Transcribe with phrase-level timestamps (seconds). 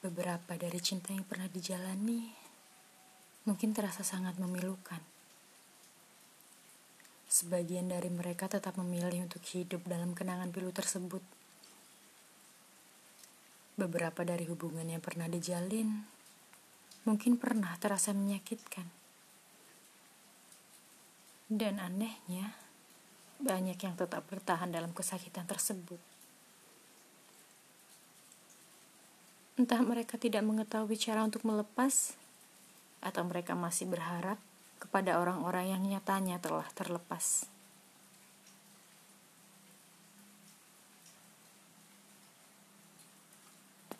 [0.00, 2.32] Beberapa dari cinta yang pernah dijalani
[3.44, 4.96] mungkin terasa sangat memilukan.
[7.28, 11.20] Sebagian dari mereka tetap memilih untuk hidup dalam kenangan pilu tersebut.
[13.76, 15.92] Beberapa dari hubungan yang pernah dijalin
[17.04, 18.88] mungkin pernah terasa menyakitkan.
[21.44, 22.56] Dan anehnya,
[23.36, 26.00] banyak yang tetap bertahan dalam kesakitan tersebut.
[29.60, 32.16] Entah mereka tidak mengetahui cara untuk melepas,
[33.04, 34.40] atau mereka masih berharap
[34.80, 37.44] kepada orang-orang yang nyatanya telah terlepas.